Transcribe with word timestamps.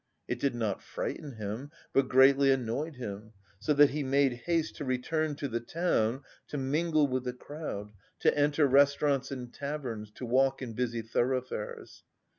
It 0.27 0.39
did 0.39 0.55
not 0.55 0.81
frighten 0.81 1.33
him, 1.33 1.69
but 1.93 2.09
greatly 2.09 2.49
annoyed 2.51 2.95
him, 2.95 3.33
so 3.59 3.71
that 3.75 3.91
he 3.91 4.01
made 4.01 4.33
haste 4.33 4.75
to 4.77 4.83
return 4.83 5.35
to 5.35 5.47
the 5.47 5.59
town, 5.59 6.23
to 6.47 6.57
mingle 6.57 7.05
with 7.05 7.23
the 7.23 7.33
crowd, 7.33 7.91
to 8.21 8.35
enter 8.35 8.65
restaurants 8.65 9.29
and 9.29 9.53
taverns, 9.53 10.09
to 10.13 10.25
walk 10.25 10.59
in 10.63 10.73
busy 10.73 11.03
thoroughfares. 11.03 12.03